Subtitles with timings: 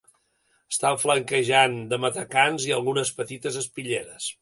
[0.73, 4.37] Està flanquejat de matacans i algunes petites espitlleres.